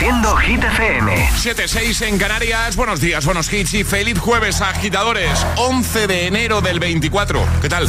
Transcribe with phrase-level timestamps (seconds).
[0.00, 1.28] Reproduciendo Hit FM.
[1.36, 2.74] 7-6 en Canarias.
[2.74, 5.46] Buenos días, buenos hits y feliz jueves, agitadores.
[5.56, 7.46] 11 de enero del 24.
[7.60, 7.86] ¿Qué tal?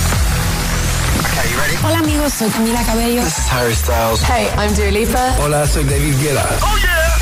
[1.85, 3.23] Hola amigos, soy Camila Cabello.
[3.23, 4.21] This is Harry Styles.
[4.23, 5.35] Hey, I'm Dua Lipa.
[5.39, 6.49] Hola, soy David Guetta.
[6.61, 7.17] ¡Oh, yeah!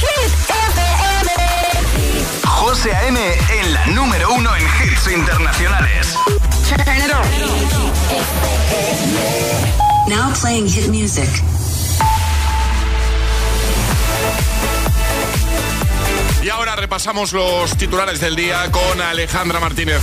[0.00, 1.30] Hit FM.
[2.44, 3.20] José A.M.
[3.60, 6.16] en la número uno en hits internacionales.
[6.68, 7.24] Turn it on.
[10.08, 11.28] Now playing hit music.
[16.44, 20.02] Y ahora repasamos los titulares del día con Alejandra Martínez.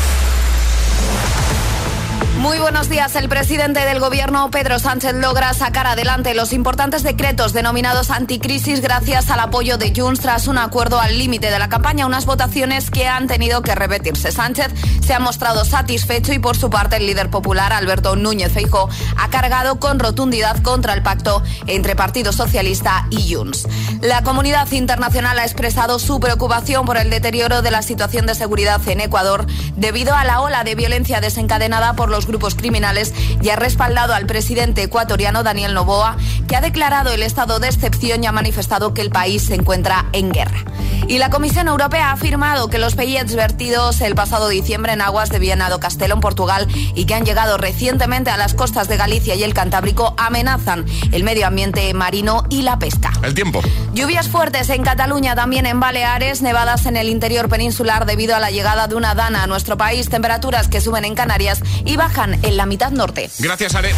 [2.42, 3.16] Muy buenos días.
[3.16, 9.30] El presidente del gobierno, Pedro Sánchez, logra sacar adelante los importantes decretos denominados anticrisis gracias
[9.30, 13.08] al apoyo de Junts tras un acuerdo al límite de la campaña, unas votaciones que
[13.08, 14.32] han tenido que repetirse.
[14.32, 14.74] Sánchez
[15.06, 19.30] se ha mostrado satisfecho y por su parte el líder popular, Alberto Núñez Feijo, ha
[19.30, 23.68] cargado con rotundidad contra el pacto entre Partido Socialista y Junts.
[24.02, 28.82] La comunidad internacional ha expresado su preocupación por el deterioro de la situación de seguridad
[28.88, 29.46] en Ecuador
[29.76, 34.26] debido a la ola de violencia desencadenada por los grupos criminales y ha respaldado al
[34.26, 36.16] presidente ecuatoriano Daniel Noboa,
[36.48, 40.06] que ha declarado el estado de excepción y ha manifestado que el país se encuentra
[40.14, 40.64] en guerra.
[41.08, 45.30] Y la Comisión Europea ha afirmado que los pellets vertidos el pasado diciembre en aguas
[45.30, 48.96] de Viena do Castelo, en Portugal, y que han llegado recientemente a las costas de
[48.96, 53.12] Galicia y el Cantábrico, amenazan el medio ambiente marino y la pesca.
[53.24, 53.62] El tiempo.
[53.94, 58.52] Lluvias fuertes en Cataluña, también en Baleares, nevadas en el interior peninsular debido a la
[58.52, 62.58] llegada de una dana a nuestro país, temperaturas que suben en Canarias y bajan en
[62.58, 63.30] la mitad norte.
[63.40, 63.92] Gracias, Are.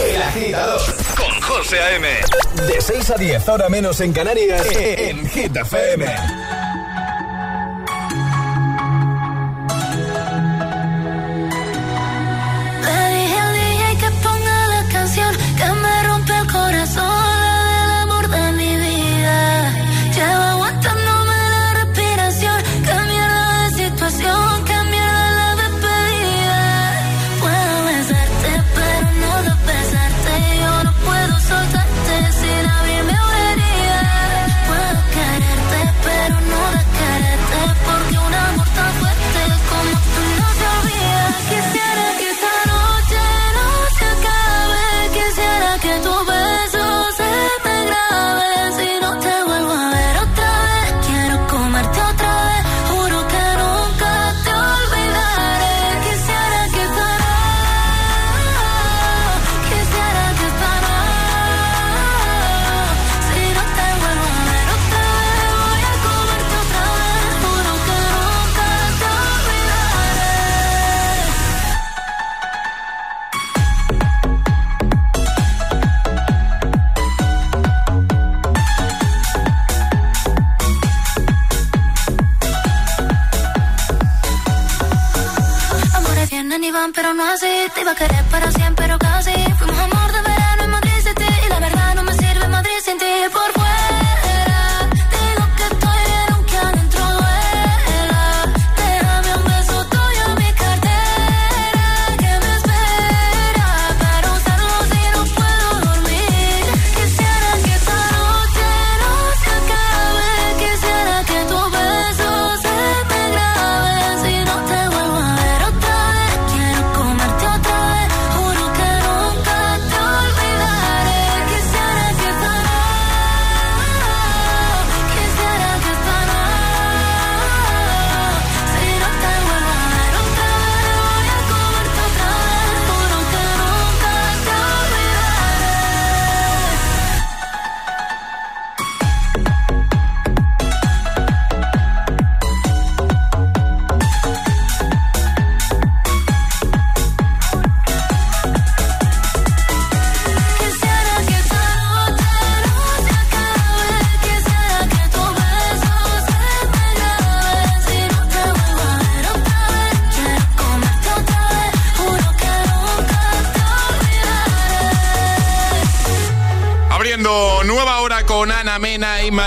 [0.00, 0.80] El agitador
[1.16, 2.08] con José A.M.
[2.66, 6.06] De 6 a 10, ahora menos en Canarias, en Hit FM.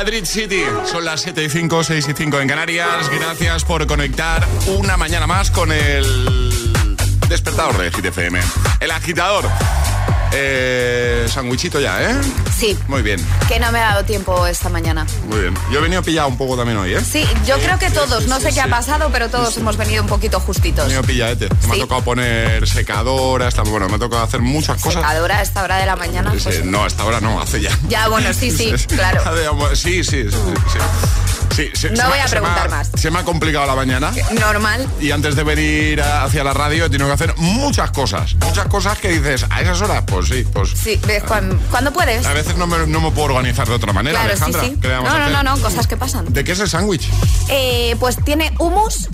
[0.06, 0.62] Madrid City.
[0.86, 3.10] Son las 7 y 5, 6 y 5 en Canarias.
[3.10, 6.06] Gracias por conectar una mañana más con el
[7.28, 8.40] despertador de Hit FM.
[8.82, 9.46] El agitador.
[10.38, 12.16] Eh, sandwichito ya, ¿eh?
[12.58, 12.78] Sí.
[12.90, 13.26] Muy bien.
[13.48, 15.06] Que no me ha dado tiempo esta mañana.
[15.30, 15.54] Muy bien.
[15.72, 17.00] Yo he venido pillado un poco también hoy, ¿eh?
[17.02, 18.28] Sí, yo creo que todos.
[18.28, 20.84] no sé qué ha pasado, pero todos hemos venido un poquito justitos.
[20.86, 21.48] He venido pilladete.
[21.70, 25.02] Me ha tocado poner secadora, está, bueno, me ha tocado hacer muchas cosas.
[25.02, 26.32] ¿Secadora a esta hora de la mañana?
[26.32, 27.72] Pues, no, a esta hora no, hace ya.
[27.88, 29.22] Ya, bueno, sí, sí, claro.
[29.74, 30.38] sí, sí, sí.
[31.56, 31.88] Sí.
[31.96, 32.92] No voy a preguntar más.
[32.96, 34.12] Se me ha complicado la mañana.
[34.40, 34.88] Normal.
[35.00, 38.36] Y antes de venir hacia la radio he tenido que hacer muchas cosas.
[38.36, 40.04] Muchas cosas que dices, ¿a esas horas?
[40.06, 40.70] Pues sí, pues.
[40.72, 42.26] Sí, ves, cuando, puedes.
[42.26, 44.62] A veces no me, no me, puedo organizar de otra manera, claro, Alejandra.
[44.62, 44.88] Sí, sí.
[44.88, 46.34] No, no, no, no, cosas que pasan.
[46.34, 47.10] ¿De qué es el sándwich?
[47.50, 49.10] Eh, pues tiene hummus.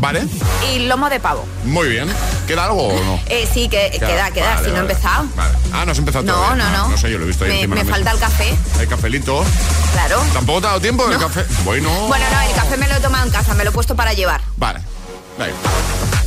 [0.00, 0.26] Vale.
[0.72, 1.44] Y lomo de pavo.
[1.64, 2.08] Muy bien.
[2.46, 3.20] ¿Queda algo o no?
[3.26, 5.26] Eh, sí, que, queda, queda, si no he empezado.
[5.34, 5.54] Vale.
[5.72, 6.64] Ah, no has empezado no, todavía.
[6.64, 6.98] No, no, no.
[6.98, 8.56] sé, yo lo he visto ahí Me, encima me falta el café.
[8.80, 9.44] El cafelito.
[9.92, 10.22] Claro.
[10.32, 11.44] ¿Tampoco te ha dado tiempo el café?
[11.64, 11.90] Bueno.
[12.06, 14.12] Bueno, no, el café me lo he tomado en casa, me lo he puesto para
[14.12, 14.40] llevar.
[14.56, 14.80] Vale.
[15.38, 15.52] Vale.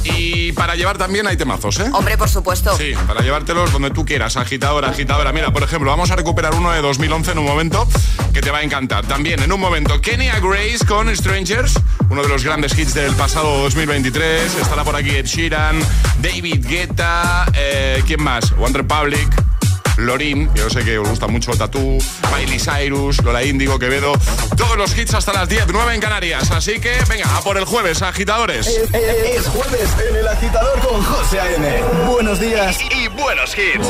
[0.04, 1.90] Y para llevar también hay temazos, ¿eh?
[1.94, 2.76] Hombre, por supuesto.
[2.78, 5.32] Sí, para llevártelos donde tú quieras, agitadora, agitadora.
[5.32, 7.88] Mira, por ejemplo, vamos a recuperar uno de 2011 en un momento
[8.34, 9.06] que te va a encantar.
[9.06, 13.58] También en un momento, Kenya Grace con Strangers, uno de los grandes hits del pasado
[13.64, 14.56] 2023.
[14.56, 15.80] Estará por aquí Ed Sheeran,
[16.22, 18.52] David Guetta, eh, ¿quién más?
[18.58, 19.51] One Republic.
[19.98, 21.98] Lorin, yo sé que os gusta mucho Tatú,
[22.36, 24.14] Miley Cyrus, Lola Índigo, Quevedo,
[24.58, 26.52] todos los hits hasta las 10, 9 en Canarias.
[26.52, 28.68] Así que venga, a por el jueves, agitadores.
[28.68, 31.84] Es, es, es jueves en el agitador con José A.M.
[32.08, 33.88] Buenos días y, y buenos hits.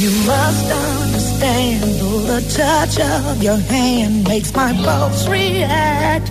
[0.00, 6.30] You must understand, though the touch of your hand makes my pulse react.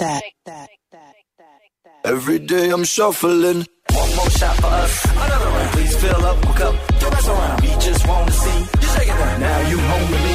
[0.00, 2.00] that, that, that, that.
[2.04, 3.66] Every day I'm shuffling.
[3.92, 5.72] One more shot for us, another round.
[5.72, 7.60] Please fill up, hook up, your around.
[7.60, 9.40] We just want to see you shaking that.
[9.40, 10.29] Now you home with me.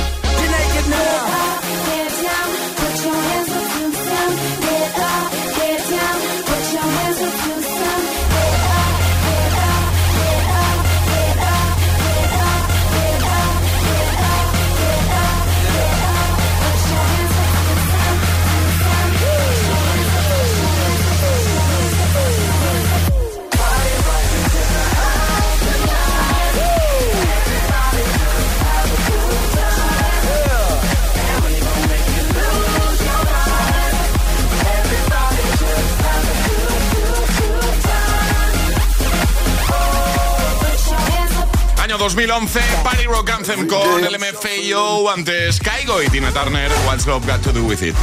[42.05, 47.41] 2011, Party Rock Anthem con el LMFAO antes Caigo y Tina Turner, What's Love Got
[47.41, 47.95] to Do With It.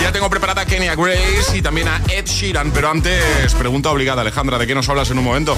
[0.00, 4.20] Ya tengo preparada a Kenya Grace y también a Ed Sheeran, pero antes, pregunta obligada,
[4.20, 5.56] Alejandra, ¿de qué nos hablas en un momento?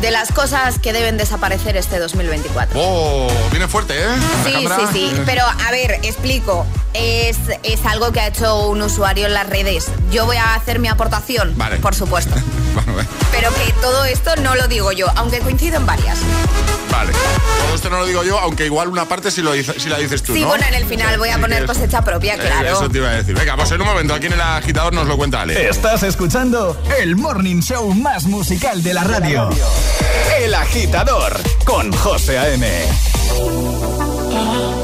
[0.00, 2.78] de las cosas que deben desaparecer este 2024.
[2.78, 3.30] ¡Oh!
[3.50, 4.08] Viene fuerte, ¿eh?
[4.44, 5.12] Sí, sí, sí.
[5.24, 6.66] Pero a ver, explico.
[6.92, 9.86] Es, es algo que ha hecho un usuario en las redes.
[10.10, 11.76] Yo voy a hacer mi aportación, vale.
[11.78, 12.34] por supuesto.
[13.32, 16.18] Pero que todo esto no lo digo yo, aunque coincido en varias.
[16.90, 17.12] Vale.
[17.12, 20.22] Todo esto no lo digo yo, aunque igual una parte si, lo, si la dices
[20.22, 20.34] tú.
[20.34, 22.72] Sí, bueno, en el final voy a poner cosecha propia, eh, claro.
[22.72, 23.34] Eso te iba a decir.
[23.34, 25.68] Venga, pues en un momento, aquí en el agitador nos lo cuenta Ale.
[25.68, 29.50] Estás escuchando el morning show más musical de la radio.
[30.38, 32.66] El agitador con José A.M.
[34.36, 34.83] Ah.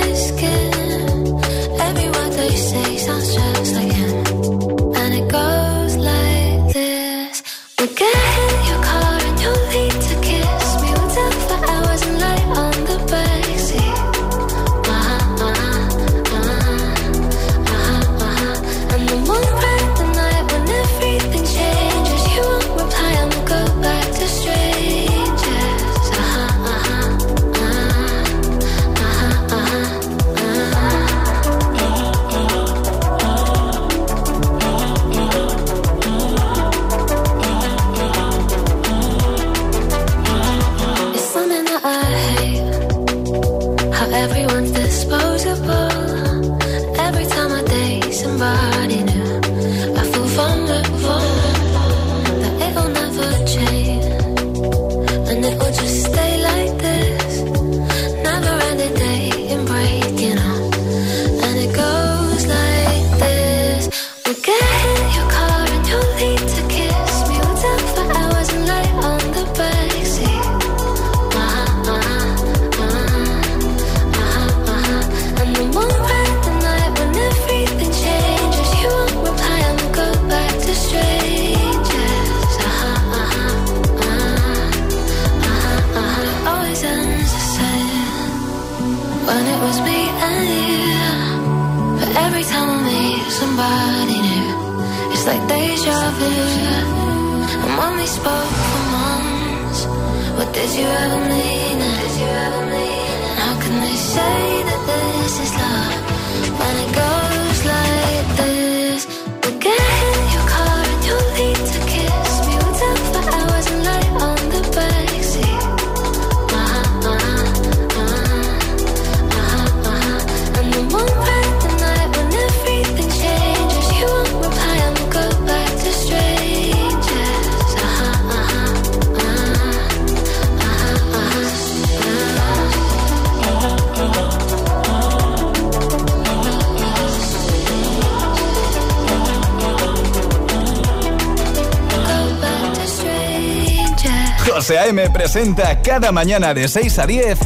[145.11, 147.39] presenta cada mañana de 6 a 10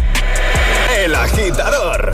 [0.97, 2.11] El Agitador.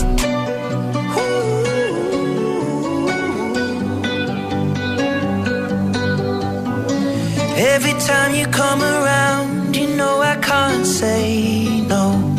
[7.57, 12.31] Every time you come around, you know I can't say no.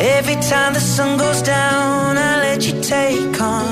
[0.00, 3.71] Every time the sun goes down, I let you take control.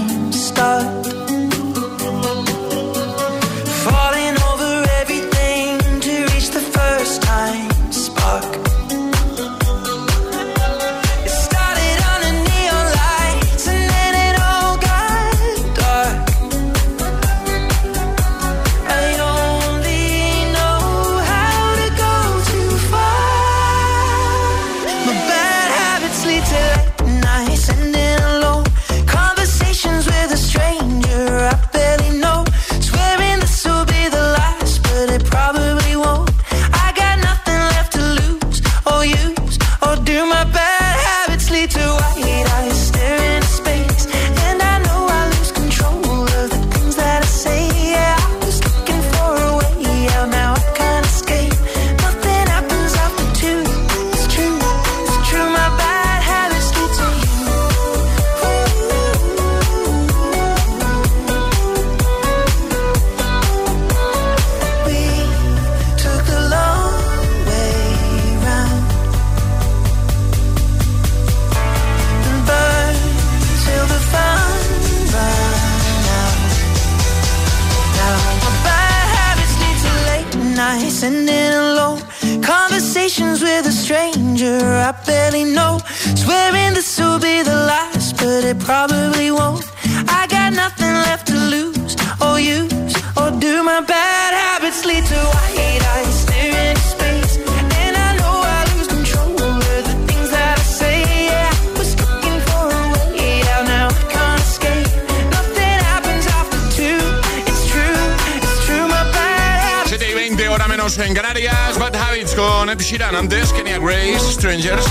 [110.81, 113.15] en Canarias, Bad Habits con Ed Sheeran.
[113.15, 114.83] Antes, Kenya Grace, Strangers.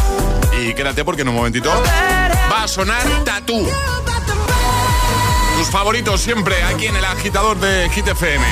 [0.62, 1.68] Y quédate porque en un momentito
[2.50, 3.66] va a sonar Tattoo.
[5.58, 8.46] Tus favoritos siempre aquí en el agitador de Hit FM.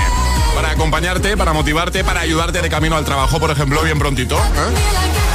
[0.56, 4.36] Para acompañarte, para motivarte, para ayudarte de camino al trabajo, por ejemplo, bien prontito.
[4.36, 4.74] ¿eh?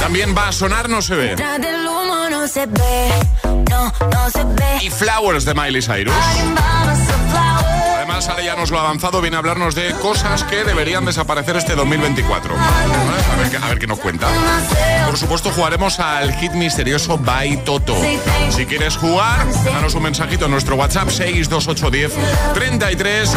[0.00, 1.36] También va a sonar No se ve.
[4.82, 6.14] Y Flowers de Miley Cyrus.
[8.04, 11.56] Además, Ale ya nos lo ha avanzado, viene a hablarnos de cosas que deberían desaparecer
[11.56, 12.54] este 2024.
[12.54, 14.28] A, ver, qué nos cuenta.
[15.06, 17.96] Por supuesto, jugaremos al hit misterioso By Toto.
[18.50, 22.12] Si quieres jugar, danos un mensajito en nuestro WhatsApp 62810
[22.52, 23.36] 33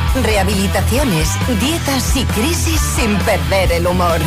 [0.15, 4.19] rehabilitaciones, dietas y crisis sin perder el humor.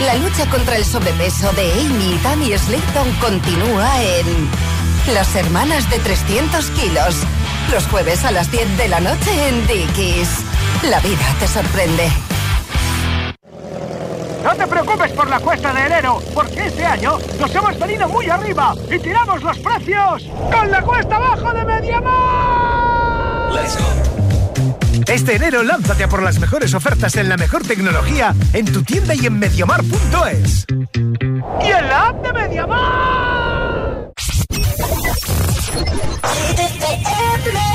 [0.00, 5.98] La lucha contra el sobrepeso de Amy y Tammy Slayton continúa en Las Hermanas de
[5.98, 7.16] 300 kilos.
[7.72, 10.28] Los jueves a las 10 de la noche en Dickies.
[10.90, 12.10] La vida te sorprende.
[14.44, 18.28] No te preocupes por la cuesta de enero, porque este año nos hemos venido muy
[18.28, 23.52] arriba y tiramos los precios con la cuesta abajo de Mediamar.
[23.52, 24.15] Let's
[25.08, 29.14] Este enero lánzate a por las mejores ofertas en la mejor tecnología en tu tienda
[29.14, 30.66] y en mediamar.es.
[30.68, 34.12] Y en la app de Mediamar.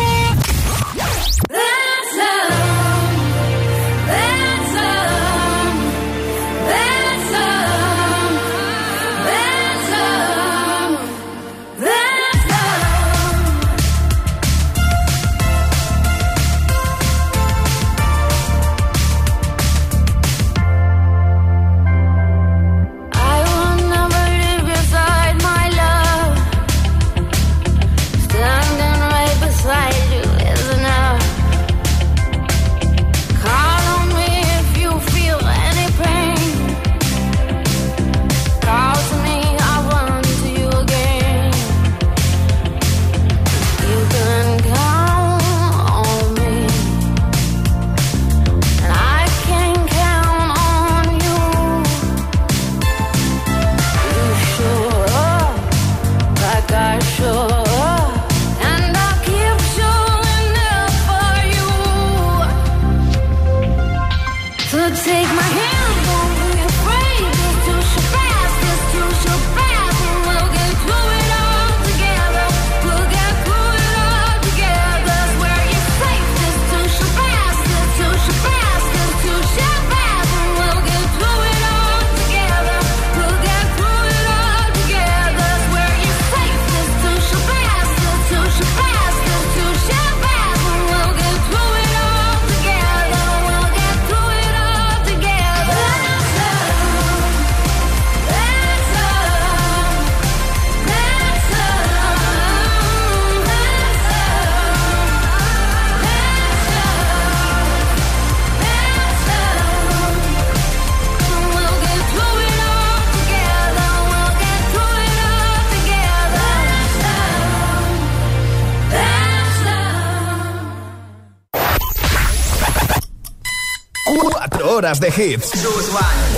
[124.82, 125.52] horas de hits.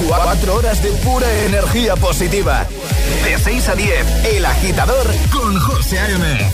[0.05, 2.67] Cuatro horas de pura energía positiva.
[3.23, 6.51] De 6 a 10, El Agitador con José A.M.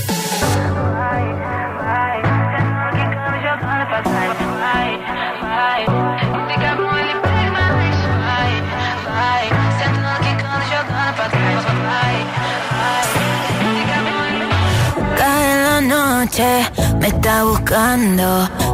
[16.99, 18.59] Me está buscando.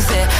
[0.00, 0.39] say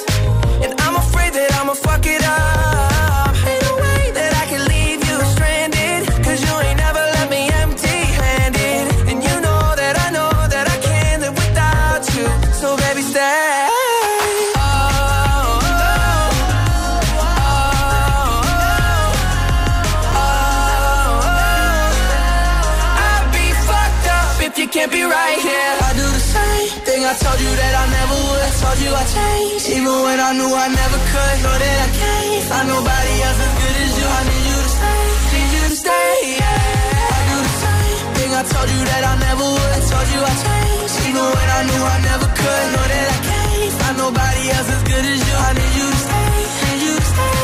[28.81, 31.37] You I changed, even when I knew I never could.
[31.43, 34.07] Know that I can't find nobody else as good as you.
[34.09, 35.01] I need you to stay,
[35.33, 36.13] need you to stay.
[36.41, 37.17] Yeah.
[37.17, 39.71] I do the same thing I told you that I never would.
[39.77, 42.65] I told you I changed, even when I knew I never could.
[42.73, 45.35] Know that I can't find nobody else as good as you.
[45.37, 46.29] I need you to stay,
[46.65, 47.39] need you to stay.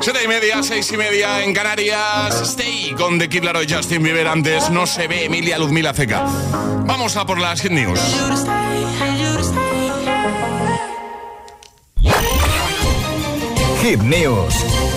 [0.00, 2.40] Siete y media, seis y media en Canarias.
[2.42, 4.70] Stay con The Kid Laroi, Justin Bieber antes.
[4.70, 6.24] No se ve Emilia Luzmila Ceca.
[6.86, 8.00] Vamos a por las Hit News.
[13.80, 14.00] Hit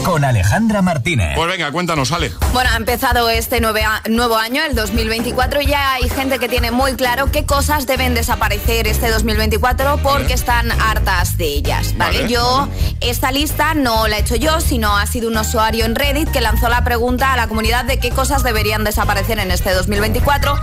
[0.04, 1.32] con Alejandra Martínez.
[1.36, 2.32] Pues venga, cuéntanos, Ale.
[2.52, 6.50] Bueno, ha empezado este nueve a- nuevo año, el 2024, y ya hay gente que
[6.50, 12.20] tiene muy claro qué cosas deben desaparecer este 2024 porque están hartas de ellas, ¿vale?
[12.24, 12.68] Vale, yo,
[13.02, 16.42] esta lista no la he hecho yo, sino ha sido un usuario en Reddit que
[16.42, 20.60] lanzó la pregunta a la comunidad de qué cosas deberían desaparecer en este 2024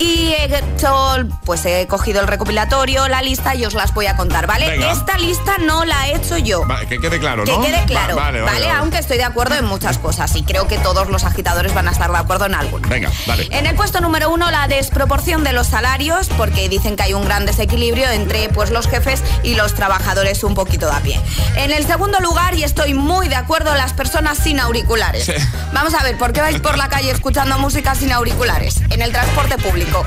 [0.00, 4.16] y he hecho, pues he cogido el recopilatorio, la lista y os las voy a
[4.16, 4.68] contar, ¿vale?
[4.68, 4.92] Venga.
[4.92, 6.66] Esta lista no la he hecho yo.
[6.66, 7.60] Vale, que quede claro, ¿no?
[7.60, 8.73] Que quede claro, Va- vale, vale, vale.
[8.76, 11.90] Aunque estoy de acuerdo en muchas cosas y creo que todos los agitadores van a
[11.90, 12.88] estar de acuerdo en alguna.
[12.88, 13.48] Venga, vale.
[13.50, 17.24] En el puesto número uno, la desproporción de los salarios, porque dicen que hay un
[17.24, 21.20] gran desequilibrio entre pues, los jefes y los trabajadores un poquito de a pie.
[21.56, 25.24] En el segundo lugar, y estoy muy de acuerdo, las personas sin auriculares.
[25.24, 25.32] Sí.
[25.72, 28.80] Vamos a ver, ¿por qué vais por la calle escuchando música sin auriculares?
[28.90, 30.04] En el transporte público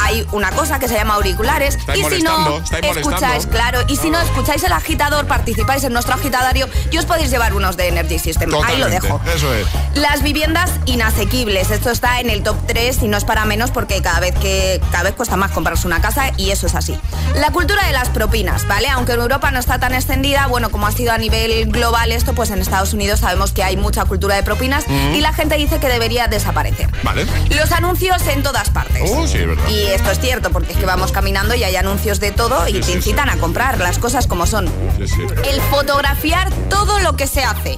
[0.00, 4.10] hay una cosa que se llama auriculares Estáis y si no escucháis, claro, y si
[4.10, 8.18] no escucháis el agitador, participáis en nuestro agitadario y os podéis llevar unos de Energy
[8.18, 8.50] System.
[8.64, 9.20] Ahí lo dejo.
[9.34, 9.66] Eso es.
[9.94, 14.00] Las viviendas inasequibles, esto está en el top 3 y no es para menos porque
[14.02, 16.98] cada vez que cada vez cuesta más comprarse una casa y eso es así.
[17.34, 18.88] La cultura de las propinas, ¿vale?
[18.88, 22.32] Aunque en Europa no está tan extendida, bueno, como ha sido a nivel global esto,
[22.34, 25.78] pues en Estados Unidos sabemos que hay mucha cultura de propinas y la gente dice
[25.78, 26.88] que debería desaparecer.
[27.02, 27.26] Vale.
[27.50, 29.10] Los anuncios en todas partes.
[29.14, 29.68] Oh, sí, es verdad.
[29.68, 32.72] Y esto es cierto porque es que vamos caminando y hay anuncios de todo y
[32.74, 37.26] Sí, te sí, incitan a comprar las cosas como son el fotografiar todo lo que
[37.26, 37.76] se hace.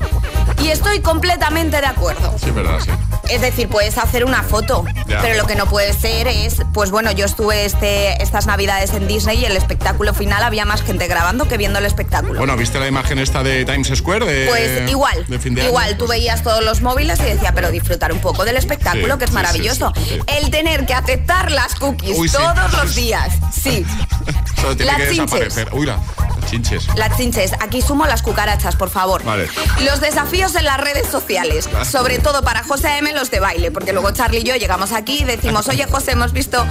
[0.62, 2.34] Y estoy completamente de acuerdo.
[2.42, 2.90] Sí, verdad, sí.
[3.30, 5.20] Es decir, puedes hacer una foto, Ya.
[5.22, 9.06] pero lo que no puede ser es, pues bueno, yo estuve este, estas navidades en
[9.06, 12.38] Disney y el espectáculo final había más gente grabando que viendo el espectáculo.
[12.38, 14.26] Bueno, ¿viste la imagen esta de Times Square?
[14.26, 15.70] De, Pues igual, de fin de año?
[15.70, 19.18] igual, tú veías todos los móviles y decía, pero disfrutar un poco del espectáculo, Sí,
[19.18, 19.92] que es sí, maravilloso.
[19.96, 20.18] sí.
[20.26, 23.86] El tener que aceptar las cookies Uy, todos los días, sí.
[24.60, 25.30] Solo tiene Las que chinches.
[25.30, 25.68] desaparecer.
[25.72, 26.86] Uy, la- las chinches.
[26.96, 29.22] Las chinches, aquí sumo las cucarachas, por favor.
[29.24, 29.48] Vale.
[29.84, 31.84] Los desafíos en las redes sociales, Ah.
[31.84, 35.18] sobre todo para José M, los de baile, porque luego Charlie y yo llegamos aquí
[35.20, 36.66] y decimos, oye José, hemos visto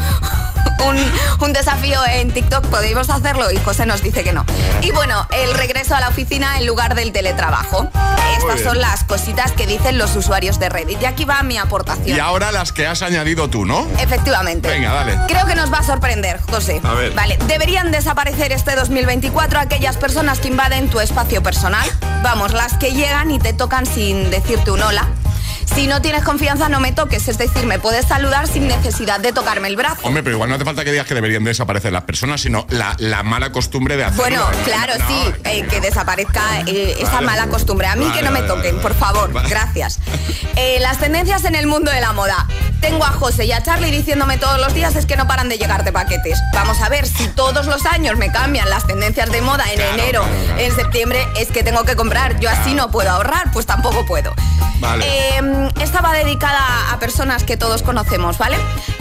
[0.88, 0.98] un,
[1.42, 3.52] un desafío en TikTok, ¿podemos hacerlo?
[3.52, 4.46] Y José nos dice que no.
[4.82, 7.90] Y bueno, el regreso a la oficina en lugar del teletrabajo.
[8.38, 11.02] Estas son las cositas que dicen los usuarios de Reddit.
[11.02, 12.16] Y aquí va mi aportación.
[12.16, 13.88] Y ahora las que has añadido tú, ¿no?
[14.00, 14.70] Efectivamente.
[14.70, 15.20] Venga, dale.
[15.28, 16.80] Creo que nos va a sorprender, José.
[16.84, 17.14] A ver.
[17.14, 21.88] Vale, deberían desaparecer este 2024 aquellas personas que invaden tu espacio personal.
[22.24, 25.08] Vamos, las que llegan y te tocan sin decirte un hola.
[25.76, 27.28] Si no tienes confianza, no me toques.
[27.28, 30.02] Es decir, me puedes saludar sin necesidad de tocarme el brazo.
[30.04, 32.96] Hombre, pero igual no hace falta que digas que deberían desaparecer las personas, sino la,
[32.98, 34.24] la mala costumbre de hacerlo.
[34.24, 37.88] Bueno, No, claro, no, sí, eh, que desaparezca eh, esa mala costumbre.
[37.88, 39.32] A mí Vale, que no me toquen, vale, por favor.
[39.48, 40.00] Gracias.
[40.56, 42.48] Eh, las tendencias en el mundo de la moda.
[42.82, 45.58] Tengo a José y a Charlie diciéndome todos los días es que no paran de
[45.58, 46.40] llegarte paquetes.
[46.54, 49.94] Vamos a ver, si todos los años me cambian las tendencias de moda en Claro,
[49.94, 50.60] enero, claro, claro.
[50.62, 52.40] en septiembre, es que tengo que comprar.
[52.40, 54.34] Yo así no puedo ahorrar, pues tampoco puedo.
[54.80, 55.06] Vale.
[55.60, 58.58] Eh, esta va dedicada a personas que todos conocemos, ¿vale?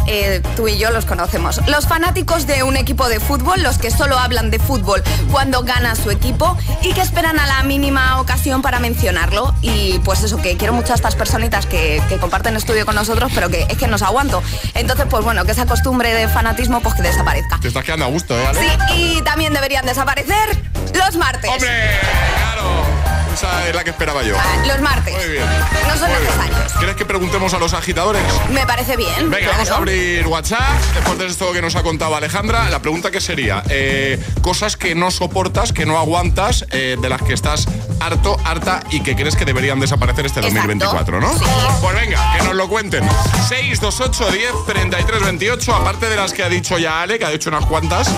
[0.07, 1.61] Eh, tú y yo los conocemos.
[1.67, 5.95] Los fanáticos de un equipo de fútbol, los que solo hablan de fútbol cuando gana
[5.95, 9.55] su equipo y que esperan a la mínima ocasión para mencionarlo.
[9.63, 13.31] Y pues eso, que quiero mucho a estas personitas que, que comparten estudio con nosotros,
[13.35, 14.43] pero que es que nos aguanto.
[14.75, 17.59] Entonces, pues bueno, que esa costumbre de fanatismo pues que desaparezca.
[17.61, 18.61] Te estás quedando a gusto, ¿eh, Ale?
[18.61, 20.59] Sí, y también deberían desaparecer
[20.95, 21.51] los martes.
[21.51, 21.99] ¡Hombre!
[22.37, 23.19] ¡Claro!
[23.39, 24.35] Esa es la que esperaba yo.
[24.37, 25.15] Ah, Los martes.
[25.15, 25.45] Muy bien.
[25.87, 26.33] No son Muy bien.
[26.79, 28.23] ¿Quieres que preguntemos a los agitadores?
[28.51, 29.31] Me parece bien.
[29.31, 30.81] Venga, vamos a abrir WhatsApp.
[30.95, 34.95] Después de esto que nos ha contado Alejandra, la pregunta que sería: eh, cosas que
[34.95, 37.67] no soportas, que no aguantas, eh, de las que estás
[38.01, 40.69] harto, harta y que crees que deberían desaparecer este Exacto.
[40.69, 41.37] 2024, ¿no?
[41.37, 41.45] Sí.
[41.81, 43.05] Pues venga, que nos lo cuenten.
[43.49, 47.51] 628 10 33 28, aparte de las que ha dicho ya Ale, que ha dicho
[47.51, 48.09] unas cuantas.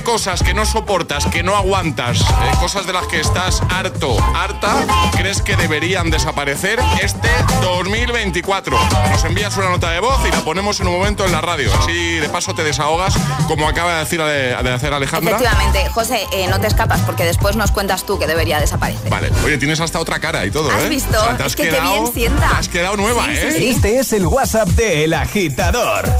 [0.00, 2.24] ¿Qué cosas que no soportas, que no aguantas, eh,
[2.58, 4.74] cosas de las que estás harto, harta,
[5.12, 7.28] crees que deberían desaparecer este
[7.60, 8.78] 2024?
[9.10, 11.70] Nos envías una nota de voz y la ponemos en un momento en la radio.
[11.78, 13.12] Así de paso te desahogas,
[13.46, 15.36] como acaba de decir de, hacer Alejandra.
[15.36, 19.10] Efectivamente, José, eh, no te escapas porque después nos cuentas tú que debería desaparecer.
[19.10, 20.88] Vale, oye, tienes hasta otra cara y todo, ¿Has ¿eh?
[20.88, 21.20] visto?
[21.20, 22.48] O sea, te has Es que qué quedado, bien sienta.
[22.48, 23.52] te has quedado nueva, Sí, sí, ¿eh?
[23.52, 23.68] sí.
[23.68, 26.10] Este es el WhatsApp de El Agitador.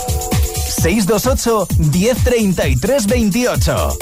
[0.80, 3.98] 628 1033 28.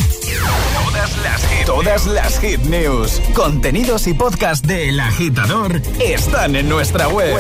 [0.75, 6.69] Todas las hit, todas las hit news, contenidos y podcast de El Agitador están en
[6.69, 7.37] nuestra web.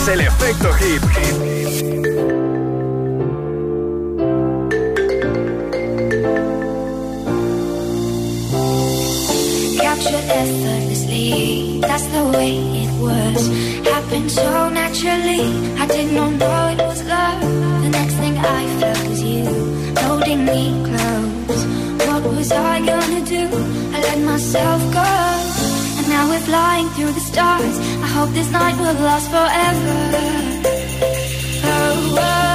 [0.05, 0.69] Es el efecto.
[9.81, 13.49] Captured effortlessly, that's the way it was.
[13.89, 15.41] Happened so naturally,
[15.79, 17.41] I did not know it was love.
[17.85, 19.47] The next thing I felt was you
[20.01, 21.65] holding me close.
[22.09, 23.49] What was I gonna do?
[23.95, 25.44] I let myself go.
[26.15, 27.77] Now we're flying through the stars.
[28.07, 29.97] I hope this night will last forever.
[31.65, 32.54] Oh, oh.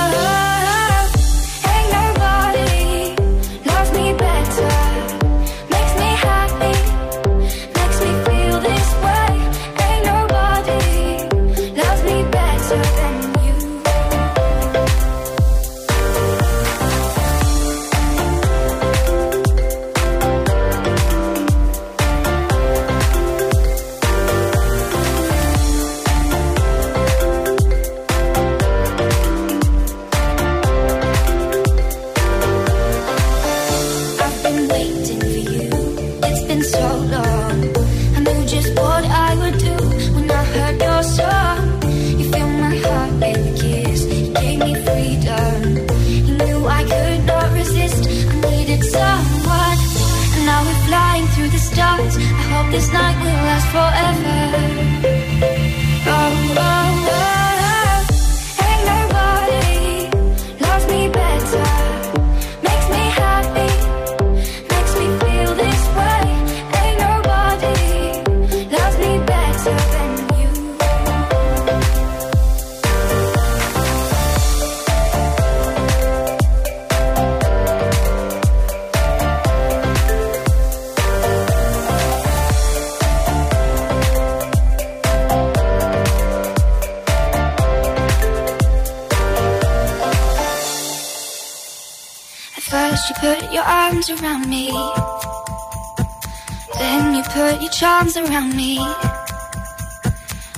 [98.10, 98.80] Charms around me.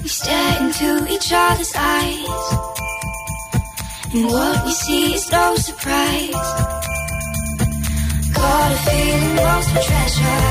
[0.02, 2.28] We stare into each other's eyes.
[4.14, 6.32] And what we see is no surprise.
[8.34, 10.51] Got a feeling lost for treasure.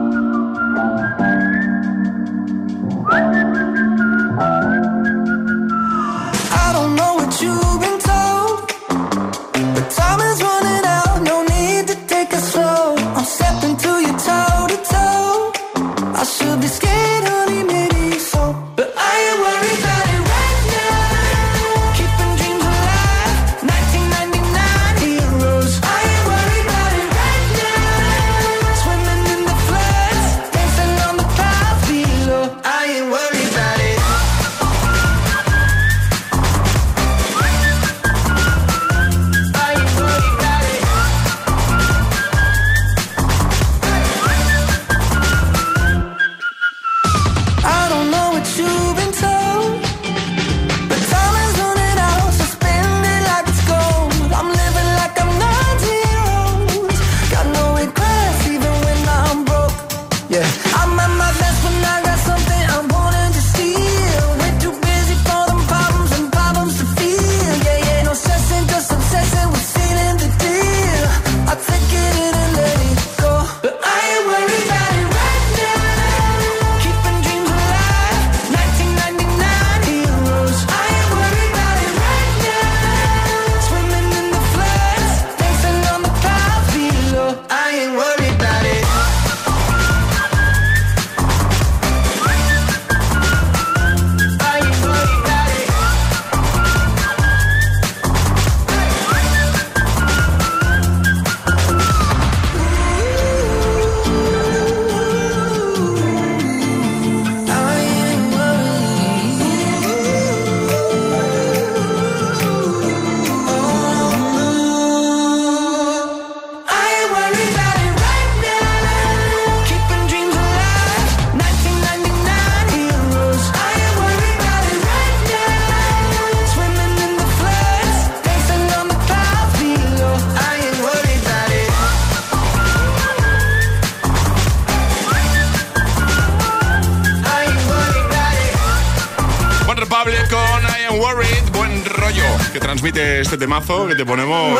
[143.41, 144.59] temazo que te ponemos,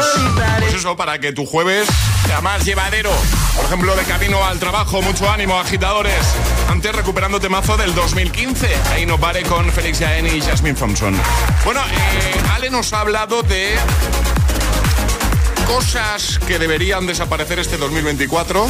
[0.57, 1.87] pues eso, para que tu jueves
[2.25, 3.11] sea más llevadero.
[3.55, 6.15] Por ejemplo, de camino al trabajo, mucho ánimo, agitadores.
[6.67, 11.15] Antes recuperando temazo del 2015, ahí nos vale con Félix Jaén y Jasmine Thompson.
[11.63, 13.75] Bueno, eh, Ale nos ha hablado de
[15.75, 18.67] cosas que deberían desaparecer este 2024.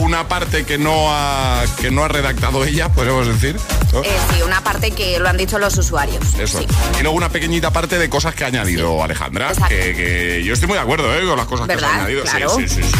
[0.00, 3.56] Una parte que no ha, que no ha redactado ella, podemos decir.
[3.92, 4.02] ¿no?
[4.02, 6.22] Eh, sí, una parte que lo han dicho los usuarios.
[6.38, 6.58] Eso.
[6.58, 6.66] Sí.
[6.98, 9.52] Y luego una pequeñita parte de cosas que ha añadido Alejandra.
[9.68, 11.24] Que, que yo estoy muy de acuerdo ¿eh?
[11.26, 11.90] con las cosas que ¿Verdad?
[11.90, 12.22] has añadido.
[12.26, 12.54] Sí, Claro.
[12.56, 12.90] Sí, sí, sí.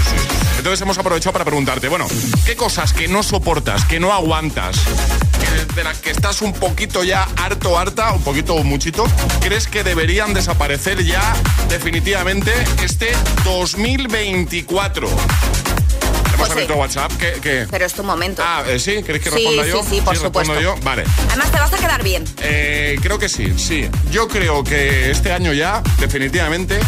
[0.59, 2.07] Entonces hemos aprovechado para preguntarte, bueno,
[2.47, 7.03] ¿qué cosas que no soportas, que no aguantas, que- de las que estás un poquito
[7.03, 9.05] ya harto, harta, un poquito o muchito,
[9.41, 11.35] crees que deberían desaparecer ya
[11.73, 12.53] definitivamente
[12.85, 13.12] este
[13.45, 15.09] 2024?
[15.09, 16.53] Hemos José.
[16.53, 17.33] abierto WhatsApp, que...
[17.41, 18.43] que- Pero es tu momento.
[18.45, 19.03] Ah, eh, ¿sí?
[19.03, 19.83] ¿Queréis que Sí, responda yo?
[19.83, 20.61] sí, sí, por respondo supuesto.
[20.61, 20.75] yo.
[20.83, 21.05] Vale.
[21.29, 22.25] Además te vas a quedar bien.
[22.43, 23.89] Eh, creo que sí, sí.
[24.11, 26.79] Yo creo que este año ya, definitivamente,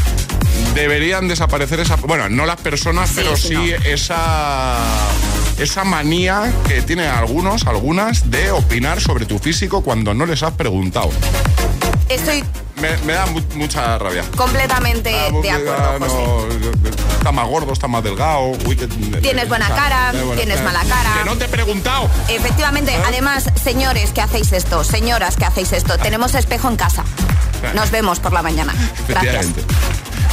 [0.74, 1.96] deberían desaparecer esa.
[1.96, 4.76] Bueno, no las personas, Sí, pero sí, sí esa.
[5.58, 10.52] Esa manía que tienen algunos, algunas, de opinar sobre tu físico cuando no les has
[10.54, 11.10] preguntado.
[12.08, 12.44] Estoy
[12.80, 14.24] me, me da mu- mucha rabia.
[14.36, 16.14] completamente Ah, de acuerdo, ah, José.
[16.14, 18.52] no, está más gordo, está más delgado.
[18.66, 21.10] uy, que- Tienes buena está- cara, buena tienes mala cara.
[21.18, 22.08] Que no te he preguntado.
[22.28, 27.04] Efectivamente, además, señores que hacéis esto, señoras que hacéis esto, tenemos espejo en casa.
[27.74, 28.74] Nos vemos por la mañana.
[29.08, 29.46] Gracias.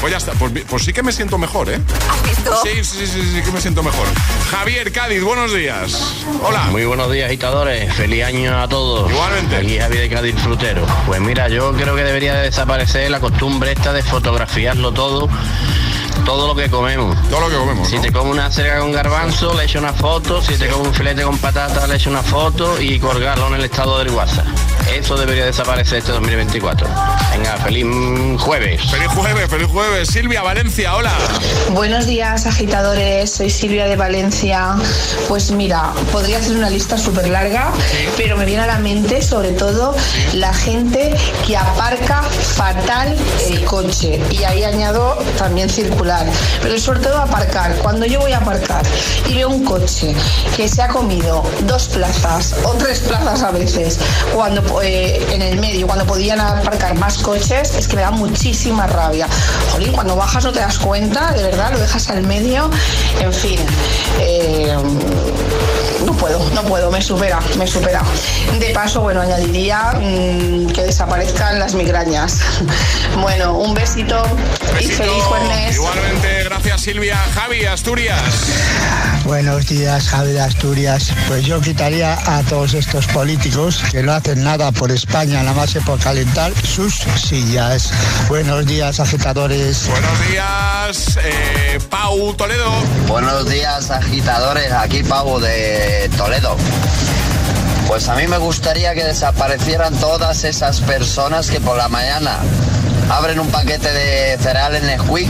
[0.02, 1.80] Pues ya está, pues, pues sí que me siento mejor, ¿eh?
[2.10, 2.52] ¿Has visto?
[2.64, 4.08] Sí, sí, sí, sí, que me siento mejor.
[4.50, 6.26] Javier Cádiz, buenos días.
[6.42, 6.64] Hola.
[6.72, 7.94] Muy buenos días, agitadores.
[7.94, 9.12] Feliz año a todos.
[9.12, 9.58] Igualmente.
[9.58, 10.88] Aquí Javier de Cádiz Frutero.
[11.06, 15.30] Pues mira, yo creo que debería de desaparecer la costumbre esta de fotografiarlo todo.
[16.26, 17.18] Todo lo que comemos.
[17.30, 17.88] Todo lo que comemos.
[17.88, 20.42] Si te comes una cerca con garbanzo, le echo una foto.
[20.42, 23.66] Si te comes un filete con patata, le echo una foto y colgarlo en el
[23.66, 24.46] estado del WhatsApp.
[24.94, 26.88] Eso debería desaparecer este 2024.
[27.32, 27.86] Venga, feliz
[28.40, 28.82] jueves.
[28.92, 30.10] Feliz jueves, feliz jueves.
[30.10, 31.14] Silvia Valencia, hola.
[31.72, 33.32] Buenos días, agitadores.
[33.32, 34.76] Soy Silvia de Valencia.
[35.28, 37.72] Pues mira, podría hacer una lista súper larga,
[38.18, 39.96] pero me viene a la mente sobre todo
[40.34, 41.16] la gente
[41.48, 43.16] que aparca fatal
[43.48, 44.20] el coche.
[44.30, 45.70] Y ahí añado también
[46.02, 46.26] circular.
[46.62, 47.76] Pero sobre todo aparcar.
[47.82, 48.84] Cuando yo voy a aparcar
[49.28, 50.16] y veo un coche
[50.56, 54.00] que se ha comido dos plazas o tres plazas a veces,
[54.34, 58.88] cuando eh, en el medio, cuando podían aparcar más coches, es que me da muchísima
[58.88, 59.28] rabia.
[59.72, 62.70] Jolín, cuando bajas no te das cuenta, de verdad, lo dejas al medio,
[63.20, 63.60] en fin.
[64.20, 64.76] eh,
[66.06, 68.02] no puedo, no puedo, me supera, me supera.
[68.60, 72.40] De paso, bueno, añadiría mm, que desaparezcan las migrañas.
[73.22, 74.24] Bueno, un besito,
[74.80, 75.78] y feliz jueves.
[75.94, 77.18] Igualmente, gracias Silvia.
[77.36, 78.22] Javi, Asturias.
[79.26, 81.12] Buenos días, Javi de Asturias.
[81.28, 85.74] Pues yo quitaría a todos estos políticos que no hacen nada por España, nada más
[85.74, 87.92] que por calentar sus sillas.
[88.30, 89.88] Buenos días, agitadores.
[89.90, 92.72] Buenos días, eh, Pau Toledo.
[93.08, 94.72] Buenos días, agitadores.
[94.72, 96.56] Aquí Pavo de Toledo.
[97.88, 102.38] Pues a mí me gustaría que desaparecieran todas esas personas que por la mañana
[103.10, 105.30] abren un paquete de cereales Nesquik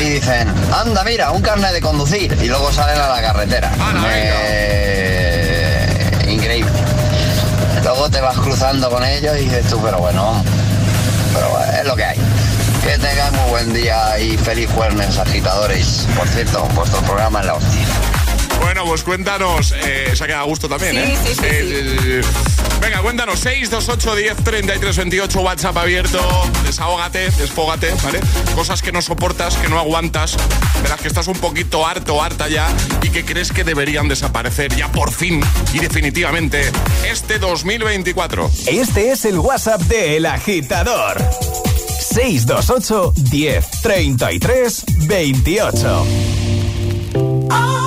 [0.00, 2.36] y dicen, anda, mira, un carnet de conducir.
[2.42, 3.72] Y luego salen a la carretera.
[4.08, 5.86] Eh,
[6.28, 6.70] Increíble.
[7.82, 10.42] Luego te vas cruzando con ellos y dices tú, pero bueno,
[11.32, 12.18] pero es lo que hay.
[12.82, 16.06] Que tengan muy buen día y feliz jueves, agitadores.
[16.16, 17.86] Por cierto, vuestro programa es la hostia.
[18.66, 21.18] Bueno, pues cuéntanos, eh, se ha quedado a gusto también, Sí, ¿eh?
[21.24, 22.20] sí, sí, Eh,
[22.80, 26.18] Venga, cuéntanos, 628 10 33 28, WhatsApp abierto,
[26.64, 28.18] desahógate, desfógate, ¿vale?
[28.56, 30.36] Cosas que no soportas, que no aguantas,
[30.82, 32.66] de las que estás un poquito harto, harta ya,
[33.02, 35.40] y que crees que deberían desaparecer ya por fin
[35.72, 36.72] y definitivamente
[37.08, 38.50] este 2024.
[38.66, 41.22] Este es el WhatsApp de El Agitador.
[42.00, 46.06] 628 10 33 28.
[47.48, 47.85] Love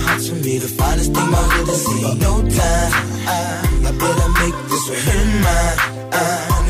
[0.00, 2.18] the for me, the finest thing my hood has seen.
[2.18, 2.92] No time,
[3.26, 3.38] I,
[3.86, 5.78] I better make this one her mine.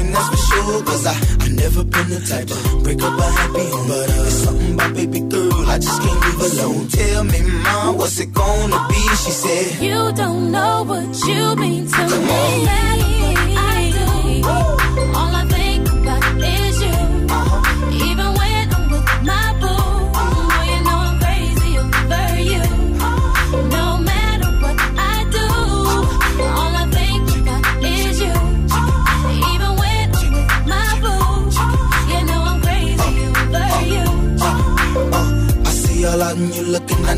[0.01, 1.15] And that's for sure, cause I,
[1.45, 3.89] I never been the type to break up a happy home.
[3.89, 6.89] But uh, it's something about baby girl, I just can't leave alone.
[6.89, 9.01] Tell me, mom, what's it gonna be?
[9.23, 12.67] She said, You don't know what you mean to me.
[12.69, 13.16] I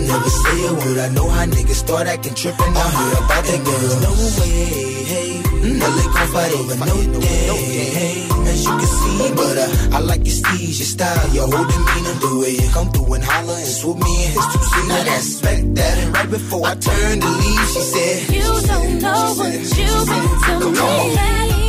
[0.08, 0.98] never say a word.
[0.98, 2.74] I know how niggas start acting tripping.
[2.74, 3.94] I heard about that girl.
[4.04, 5.30] No way, hey.
[5.78, 8.28] Nelly gon' fight over no day, hey.
[8.48, 12.16] As you can see, but uh, I like your steez, your style, your whole demeanor,
[12.24, 14.92] the way you come through and holler and swoop me in his two seater.
[14.92, 15.98] I respect that.
[15.98, 20.60] And right before I turned to leave, she said, You don't know what you've been
[20.60, 21.67] to me.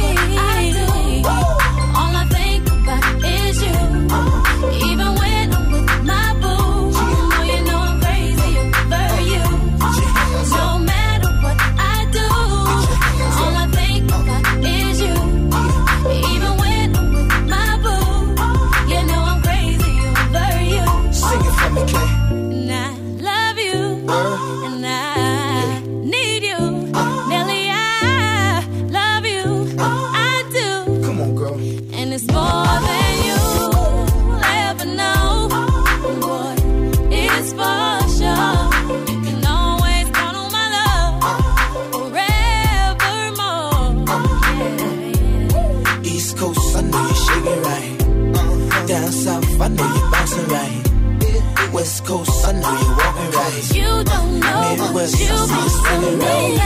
[52.98, 53.76] walking right.
[53.76, 56.60] You don't know what you mean to me.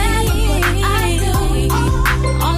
[0.84, 2.53] I do.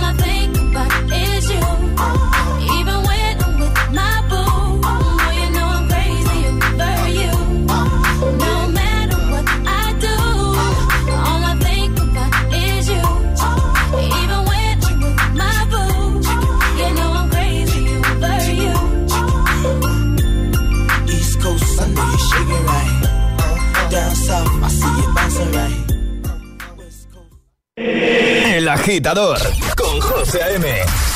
[28.86, 29.36] agitador
[29.76, 30.64] con José A.M.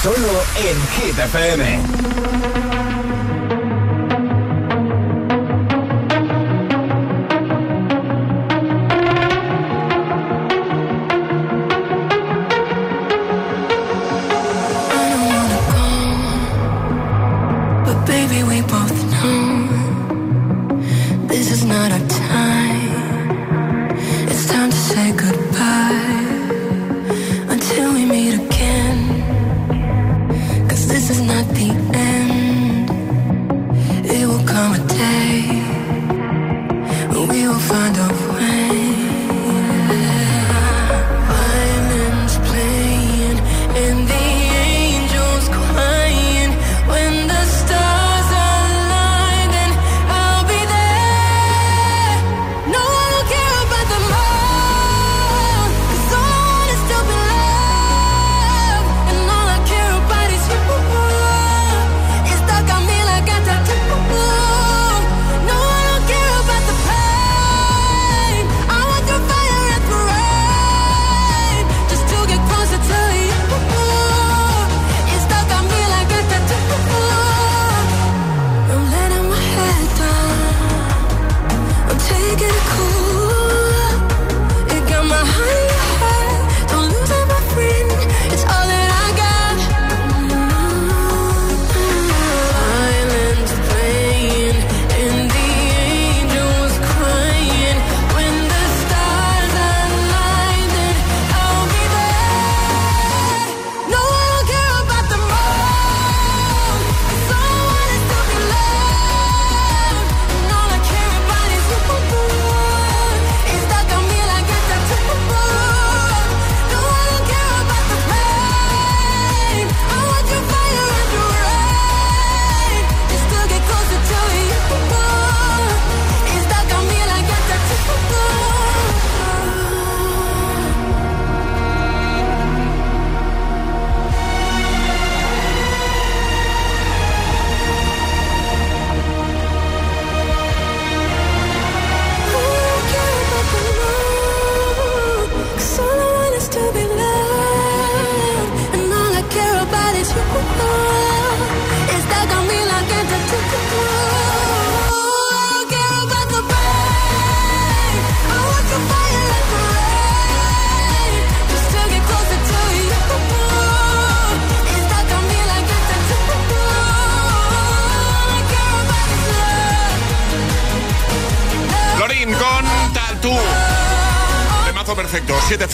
[0.02, 2.69] Solo en Hit FM.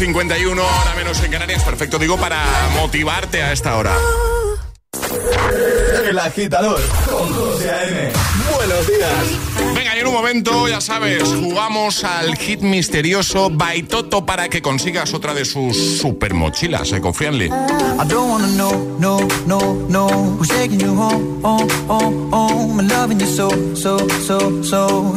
[0.07, 1.65] 51, hora menos en Canarias.
[1.65, 2.39] Perfecto, digo, para
[2.81, 3.93] motivarte a esta hora.
[6.09, 6.81] El agitador
[7.11, 8.13] con José A.M.
[8.55, 9.75] Buenos días.
[9.75, 15.13] Venga, y en un momento, ya sabes, jugamos al hit misterioso Baitoto para que consigas
[15.13, 17.47] otra de sus super mochilas, eh, confíanle.
[17.47, 17.51] I
[18.09, 20.07] don't wanna know, no, no, no,
[20.39, 25.17] who's taking you home, oh, oh, oh, I'm loving you so, so, so, so.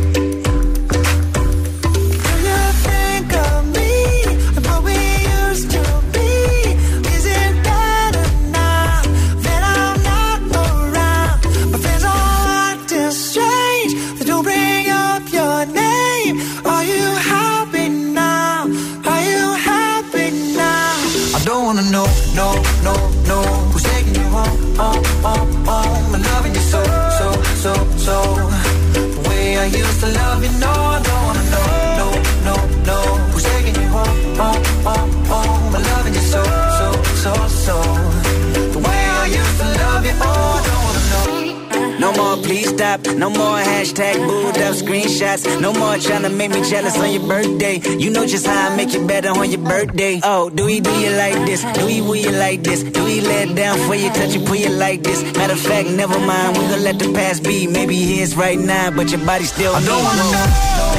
[42.71, 43.05] Stop.
[43.15, 45.43] No more hashtag booed up screenshots.
[45.59, 47.79] No more trying to make me jealous on your birthday.
[48.03, 50.19] You know just how I make you better on your birthday.
[50.23, 51.63] Oh, do we do you like this?
[51.75, 52.83] Do we will you like this?
[52.83, 55.21] Do we let down for you, touch you, pull you like this?
[55.35, 56.57] Matter of fact, never mind.
[56.57, 57.67] We gonna let the past be.
[57.67, 59.73] Maybe here's right now, but your body still.
[59.73, 60.90] I don't wanna know,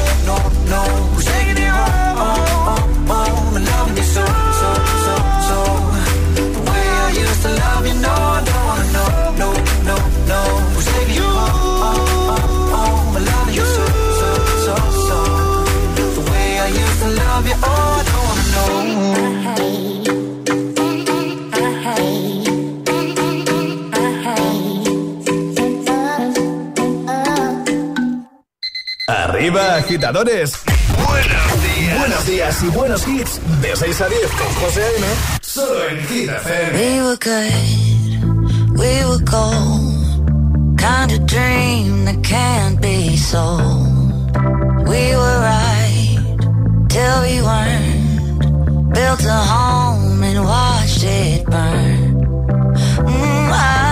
[29.07, 30.53] Arriba, agitadores.
[31.07, 31.99] Buenos días.
[31.99, 33.39] Buenos días y buenos hits.
[33.61, 35.07] De 6 a 10 con José A.M.
[35.41, 36.79] Solo en Hit FM.
[36.79, 40.77] We were good, we were gold.
[40.77, 44.31] Kind of dream that can't be sold.
[44.87, 46.19] We were right
[46.87, 48.93] till we weren't.
[48.93, 52.23] Built a home and watched it burn.
[53.05, 53.82] Mm, I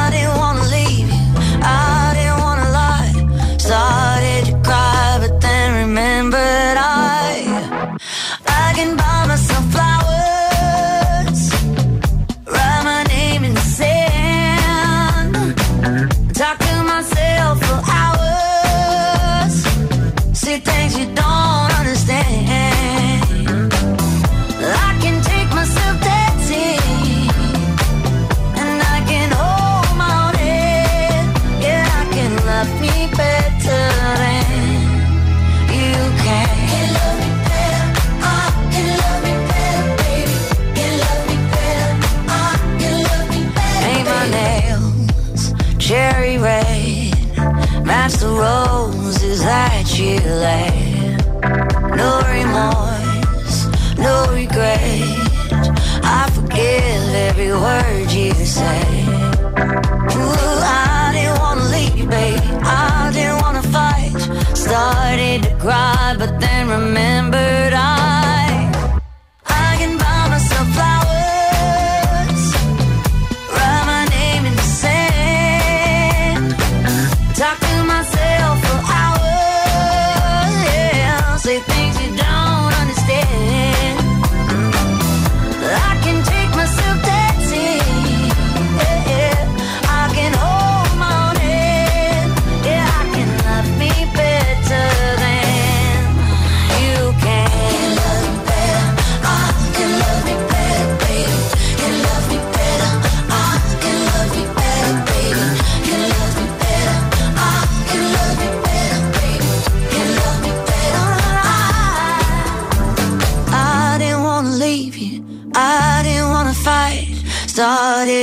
[65.62, 66.01] cry,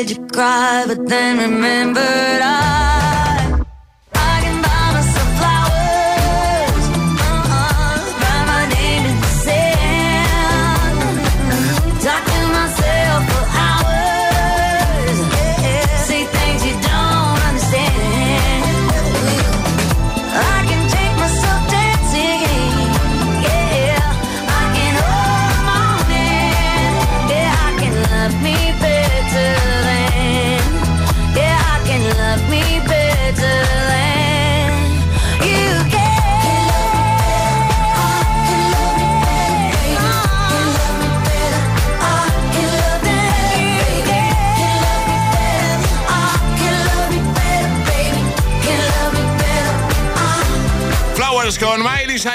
[0.07, 0.85] you cry?
[0.87, 2.38] But then remember.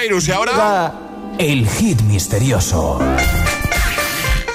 [0.06, 0.92] Y ahora...
[1.40, 3.00] El hit misterioso.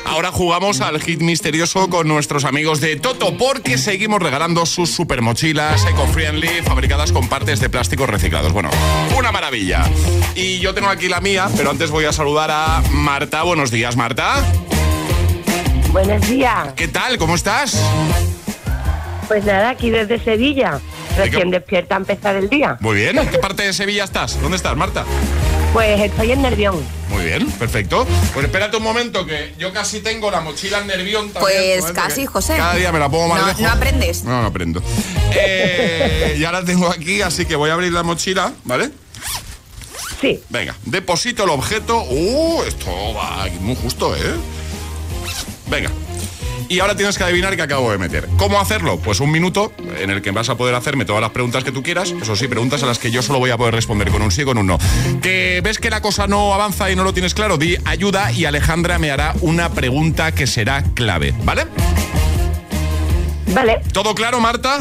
[0.05, 5.23] Ahora jugamos al hit misterioso con nuestros amigos de Toto porque seguimos regalando sus super
[5.23, 8.53] mochilas eco-friendly fabricadas con partes de plásticos reciclados.
[8.53, 8.69] Bueno,
[9.17, 9.85] una maravilla.
[10.35, 13.43] Y yo tengo aquí la mía, pero antes voy a saludar a Marta.
[13.43, 14.45] Buenos días, Marta.
[15.93, 16.75] Buenos días.
[16.77, 17.17] ¿Qué tal?
[17.17, 17.83] ¿Cómo estás?
[19.29, 20.79] Pues nada, aquí desde Sevilla.
[21.25, 22.77] Recién despierta a empezar el día.
[22.81, 23.19] Muy bien.
[23.19, 24.41] ¿En qué parte de Sevilla estás?
[24.41, 25.05] ¿Dónde estás, Marta?
[25.73, 26.83] Pues estoy en Nervión.
[27.11, 28.07] Muy bien, perfecto.
[28.33, 31.81] Pues espérate un momento que yo casi tengo la mochila en Nervión también.
[31.81, 32.57] Pues casi, José.
[32.57, 33.63] Cada día me la pongo más No, lejos.
[33.63, 34.25] no aprendes.
[34.25, 34.83] No, no aprendo.
[35.33, 38.91] Eh, ya la tengo aquí, así que voy a abrir la mochila, ¿vale?
[40.21, 40.41] Sí.
[40.49, 42.03] Venga, deposito el objeto.
[42.03, 44.21] Uh, esto va muy justo, ¿eh?
[45.67, 45.91] Venga.
[46.69, 48.29] Y ahora tienes que adivinar qué acabo de meter.
[48.37, 48.99] ¿Cómo hacerlo?
[48.99, 51.83] Pues un minuto en el que vas a poder hacerme todas las preguntas que tú
[51.83, 52.13] quieras.
[52.21, 54.43] Eso sí, preguntas a las que yo solo voy a poder responder con un sí
[54.43, 54.79] o con un no.
[55.23, 57.57] ¿Que ves que la cosa no avanza y no lo tienes claro?
[57.57, 61.67] Di ayuda y Alejandra me hará una pregunta que será clave, ¿vale?
[63.55, 63.81] Vale.
[63.93, 64.79] ¿Todo claro, Marta?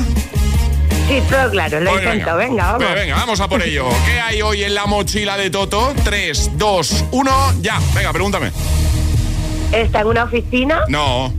[1.07, 2.35] Sí, todo claro, lo Pues intento.
[2.35, 2.79] Venga, vamos.
[2.79, 3.87] Venga, venga, vamos a por ello.
[4.05, 5.93] ¿Qué hay hoy en la mochila de Toto?
[6.03, 7.79] 3, 2, 1, ya.
[7.95, 8.51] Venga, pregúntame.
[9.71, 10.81] ¿Está en una oficina?
[10.89, 11.33] No,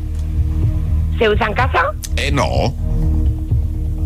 [1.19, 1.93] ¿Se usa en casa?
[2.16, 2.73] eh, no,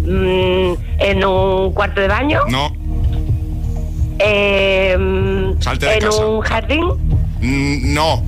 [0.04, 2.40] Mm, ¿En un cuarto de baño?
[2.48, 2.72] no.
[4.18, 6.26] Eh, Salte de ¿En casa.
[6.26, 6.84] un jardín?
[7.40, 8.22] Mm, no.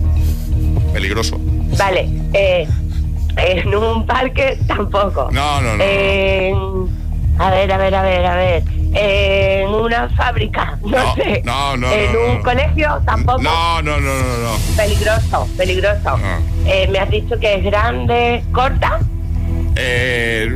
[0.92, 1.36] Peligroso.
[1.78, 2.08] Vale.
[2.32, 2.66] Eh,
[3.36, 4.56] ¿En un parque?
[4.68, 5.28] Tampoco.
[5.32, 6.88] No, no, no.
[7.38, 8.62] A ver, a ver, a ver, a ver.
[8.96, 11.42] En una fábrica, no, No, sé.
[11.44, 12.42] no, no, En no, un no.
[12.44, 13.42] colegio, tampoco.
[13.42, 14.56] No, no, no, no, no.
[14.76, 16.16] Peligroso, peligroso.
[16.66, 19.00] Eh, me has dicho que es grande, corta.
[19.76, 20.48] Eh,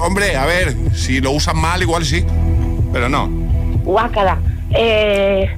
[0.00, 2.24] hombre, a ver, si lo usan mal, igual sí.
[2.92, 3.28] Pero no.
[3.84, 4.38] Guácala.
[4.70, 5.50] Eh,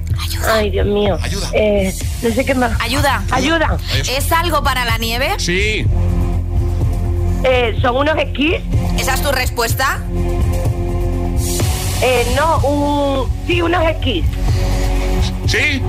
[0.49, 1.17] Ay, Dios mío.
[1.21, 1.47] Ayuda.
[1.53, 2.73] Eh, no sé qué más.
[2.81, 3.23] Ayuda.
[3.31, 3.77] Ayuda.
[4.09, 5.35] ¿Es algo para la nieve?
[5.37, 5.85] Sí.
[7.43, 8.55] Eh, ¿Son unos esquís?
[8.99, 9.99] ¿Esa es tu respuesta?
[12.01, 13.47] Eh, no, un...
[13.47, 14.25] Sí, unos esquís.
[15.47, 15.57] ¿Sí?
[15.57, 15.81] ¡Ey,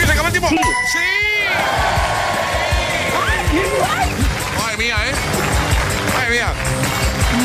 [0.00, 0.48] que se acaba el tiempo!
[0.48, 0.56] ¡Sí!
[4.58, 5.14] Madre mía, ¿eh?
[6.14, 6.52] Madre mía.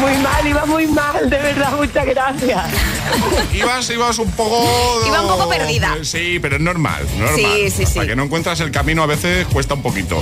[0.02, 2.62] Muy mal, iba muy mal, de verdad, muchas gracias.
[3.54, 5.04] Ibas, ibas un poco...
[5.08, 5.96] Iba un poco perdida.
[6.02, 7.36] Sí, pero es normal, normal.
[7.36, 8.08] Sí, sí, Hasta sí.
[8.08, 10.22] que no encuentras el camino a veces cuesta un poquito.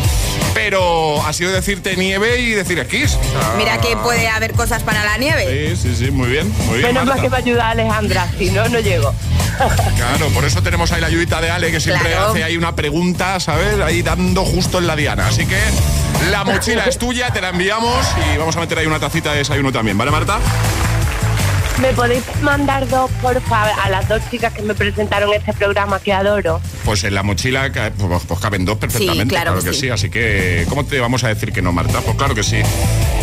[0.54, 3.14] Pero ha sido decirte nieve y decir esquís.
[3.14, 5.76] O sea, Mira que puede haber cosas para la nieve.
[5.76, 6.94] Sí, sí, sí, muy bien, muy bien.
[6.94, 9.14] Menos mal que me ayuda Alejandra, si no, no llego.
[9.97, 12.30] Claro, por eso tenemos ahí la ayudita de Ale que siempre Claro.
[12.32, 13.80] hace ahí una pregunta, ¿sabes?
[13.82, 15.28] Ahí dando justo en la diana.
[15.28, 15.57] Así que
[16.32, 19.39] la mochila es tuya, te la enviamos y vamos a meter ahí una tacita de
[19.39, 20.39] desayuno también, ¿vale, Marta?
[21.82, 25.97] ¿Me podéis mandar dos, por favor, a las dos chicas que me presentaron este programa
[26.01, 26.60] que adoro?
[26.84, 29.80] Pues en la mochila pues, pues caben dos perfectamente, Sí, claro que que sí.
[29.82, 29.89] sí.
[29.89, 32.01] Así que, ¿cómo te vamos a decir que no, Marta?
[32.01, 32.57] Pues claro que sí.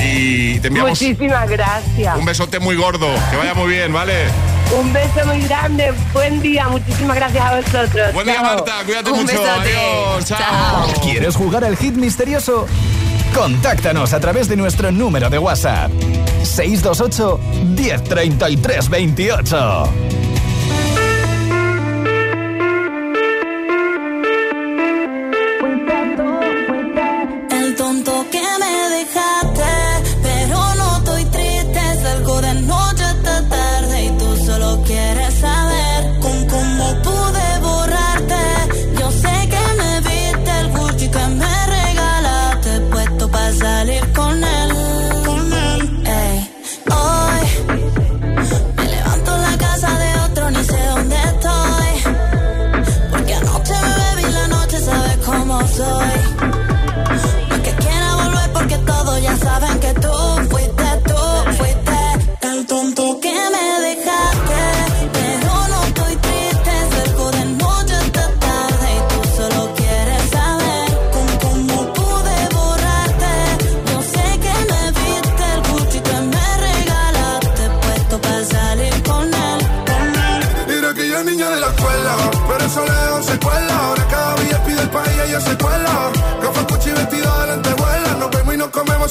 [0.03, 2.17] Y te enviamos Muchísimas gracias.
[2.17, 3.09] un besote muy gordo.
[3.31, 4.25] Que vaya muy bien, ¿vale?
[4.75, 5.93] Un beso muy grande.
[6.13, 6.69] Buen día.
[6.69, 8.13] Muchísimas gracias a vosotros.
[8.13, 8.45] Buen día, Chao.
[8.45, 8.73] Marta.
[8.85, 9.45] Cuídate mucho.
[9.45, 10.25] Adiós.
[10.27, 10.87] Chao.
[11.03, 12.67] ¿Quieres jugar al hit misterioso?
[13.35, 15.91] Contáctanos a través de nuestro número de WhatsApp.
[16.43, 17.41] 628
[17.77, 20.16] 1033 28.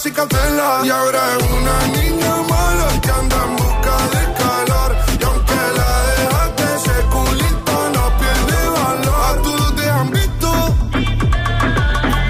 [0.04, 0.82] Y cautela.
[0.84, 4.96] Y ahora es una niña mala que anda en busca de calor.
[5.20, 9.22] Y aunque la dejaste, ese culito no pierde valor.
[9.30, 10.76] A todos te han visto.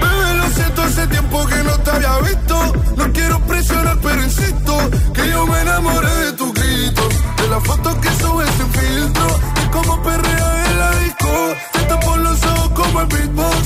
[0.00, 2.72] Bebé, lo siento, hace tiempo que no te había visto.
[2.96, 4.78] No quiero presionar, pero insisto
[5.12, 7.08] que yo me enamoré de tu grito.
[7.36, 9.40] De las fotos que subes sin filtro.
[9.64, 11.54] Y como perrea en la disco.
[11.72, 13.65] Te tapo los ojos como el beatbox.